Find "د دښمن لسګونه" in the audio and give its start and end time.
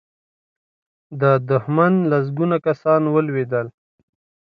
1.21-2.57